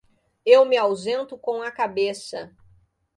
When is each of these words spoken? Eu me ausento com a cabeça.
Eu 0.43 0.65
me 0.65 0.77
ausento 0.77 1.37
com 1.37 1.61
a 1.61 1.69
cabeça. 1.71 2.57